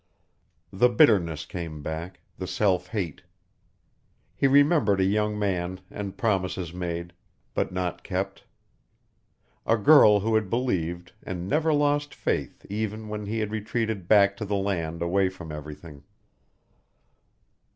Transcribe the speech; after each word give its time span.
The 0.73 0.89
bitterness 0.89 1.45
came 1.45 1.83
back, 1.83 2.21
the 2.35 2.47
self 2.47 2.87
hate. 2.87 3.21
He 4.35 4.47
remembered 4.47 4.99
a 4.99 5.03
young 5.05 5.37
man 5.37 5.79
and 5.91 6.17
promises 6.17 6.73
made, 6.73 7.13
but 7.53 7.71
not 7.71 8.01
kept; 8.03 8.45
a 9.63 9.77
girl 9.77 10.21
who 10.21 10.33
had 10.33 10.49
believed 10.49 11.11
and 11.21 11.47
never 11.47 11.71
lost 11.71 12.15
faith 12.15 12.65
even 12.67 13.09
when 13.09 13.27
he 13.27 13.37
had 13.41 13.51
retreated 13.51 14.07
back 14.07 14.35
to 14.37 14.45
the 14.45 14.55
land 14.55 15.03
away 15.03 15.29
from 15.29 15.51
everything. 15.51 16.01